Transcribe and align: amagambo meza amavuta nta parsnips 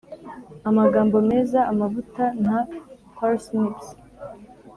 amagambo 0.69 1.17
meza 1.31 1.59
amavuta 1.71 2.23
nta 2.43 2.59
parsnips 3.15 3.87